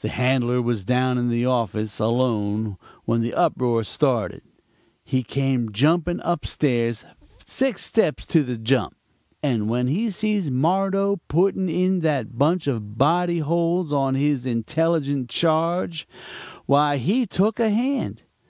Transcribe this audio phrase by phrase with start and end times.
[0.00, 4.40] The handler was down in the office, alone, when the uproar started;
[5.04, 7.04] he came jumping upstairs
[7.44, 8.96] six steps to the jump
[9.42, 15.28] and when he sees Mardo putting in that bunch of body holds on his intelligent
[15.28, 16.08] charge,
[16.64, 18.22] why, he took a hand.